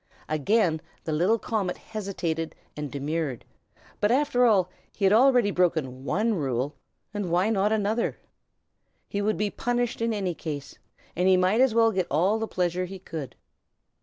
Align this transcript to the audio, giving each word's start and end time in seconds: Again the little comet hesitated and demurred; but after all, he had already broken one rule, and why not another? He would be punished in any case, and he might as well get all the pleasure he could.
Again 0.27 0.81
the 1.03 1.11
little 1.11 1.37
comet 1.37 1.77
hesitated 1.77 2.55
and 2.75 2.91
demurred; 2.91 3.45
but 3.99 4.11
after 4.11 4.45
all, 4.45 4.71
he 4.95 5.05
had 5.05 5.13
already 5.13 5.51
broken 5.51 6.03
one 6.03 6.33
rule, 6.33 6.75
and 7.13 7.29
why 7.29 7.51
not 7.51 7.71
another? 7.71 8.17
He 9.07 9.21
would 9.21 9.37
be 9.37 9.51
punished 9.51 10.01
in 10.01 10.11
any 10.11 10.33
case, 10.33 10.79
and 11.15 11.27
he 11.27 11.37
might 11.37 11.61
as 11.61 11.75
well 11.75 11.91
get 11.91 12.07
all 12.09 12.39
the 12.39 12.47
pleasure 12.47 12.85
he 12.85 12.97
could. 12.97 13.35